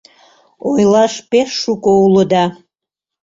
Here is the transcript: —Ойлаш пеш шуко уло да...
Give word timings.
—Ойлаш 0.69 1.13
пеш 1.31 1.49
шуко 1.61 1.91
уло 2.05 2.23
да... 2.31 2.43